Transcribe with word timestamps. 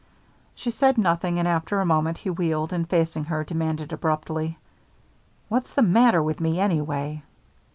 She 0.55 0.71
said 0.71 0.97
nothing, 0.97 1.37
and 1.37 1.47
after 1.47 1.79
a 1.79 1.85
moment 1.85 2.17
he 2.17 2.31
wheeled 2.31 2.73
and, 2.73 2.89
facing 2.89 3.25
her, 3.25 3.43
demanded 3.43 3.93
abruptly: 3.93 4.57
"What's 5.47 5.75
the 5.75 5.83
matter 5.83 6.23
with 6.23 6.39
me, 6.39 6.59
anyway?" 6.59 7.21